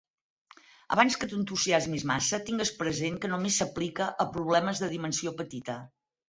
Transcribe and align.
Abans 0.93 1.17
que 1.23 1.27
t'entusiasmis 1.33 2.05
massa, 2.11 2.39
tingues 2.47 2.71
present 2.79 3.19
que 3.27 3.31
només 3.35 3.61
s'aplica 3.63 4.09
a 4.25 4.29
problemes 4.39 4.83
de 4.87 4.91
dimensió 4.97 5.37
petita. 5.45 5.79